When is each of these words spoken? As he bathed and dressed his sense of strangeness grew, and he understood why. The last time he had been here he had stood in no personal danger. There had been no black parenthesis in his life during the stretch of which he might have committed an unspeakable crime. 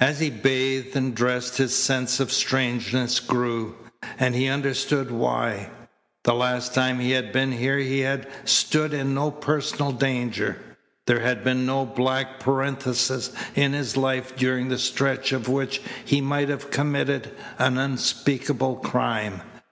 As 0.00 0.20
he 0.20 0.28
bathed 0.28 0.96
and 0.96 1.14
dressed 1.14 1.56
his 1.56 1.74
sense 1.74 2.20
of 2.20 2.30
strangeness 2.30 3.20
grew, 3.20 3.74
and 4.20 4.34
he 4.34 4.46
understood 4.46 5.10
why. 5.10 5.70
The 6.24 6.34
last 6.34 6.74
time 6.74 7.00
he 7.00 7.12
had 7.12 7.32
been 7.32 7.52
here 7.52 7.78
he 7.78 8.00
had 8.00 8.28
stood 8.44 8.92
in 8.92 9.14
no 9.14 9.30
personal 9.30 9.90
danger. 9.92 10.58
There 11.06 11.20
had 11.20 11.42
been 11.42 11.64
no 11.64 11.86
black 11.86 12.38
parenthesis 12.38 13.30
in 13.54 13.72
his 13.72 13.96
life 13.96 14.36
during 14.36 14.68
the 14.68 14.76
stretch 14.76 15.32
of 15.32 15.48
which 15.48 15.80
he 16.04 16.20
might 16.20 16.50
have 16.50 16.70
committed 16.70 17.32
an 17.58 17.78
unspeakable 17.78 18.76
crime. 18.76 19.40